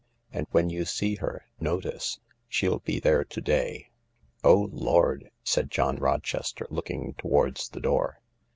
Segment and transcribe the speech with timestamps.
[0.33, 2.19] And when you see her, notice.
[2.47, 3.91] She'll be there to day.""
[4.43, 8.19] Oh Lord!" said John Rochester, looking towards the door.